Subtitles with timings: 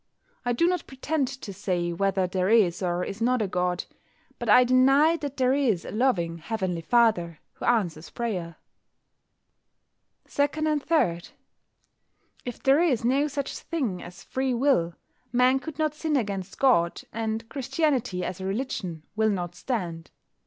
[0.43, 3.83] I do not pretend to say whether there is or is not a God,
[4.39, 8.55] but I deny that there is a loving Heavenly Father who answers prayer.
[10.27, 11.21] 2 and 3.
[12.45, 14.95] If there is no such thing as Free Will
[15.31, 20.09] Man could not sin against God, and Christianity as a religion will not stand.